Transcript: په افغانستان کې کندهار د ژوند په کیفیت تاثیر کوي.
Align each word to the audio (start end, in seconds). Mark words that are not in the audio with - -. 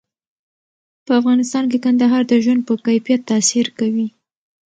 په 1.05 1.11
افغانستان 1.19 1.63
کې 1.71 1.77
کندهار 1.85 2.23
د 2.27 2.33
ژوند 2.43 2.61
په 2.67 2.73
کیفیت 2.85 3.21
تاثیر 3.31 3.67
کوي. 3.79 4.07